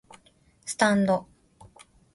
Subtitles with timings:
[0.65, 1.27] スタンド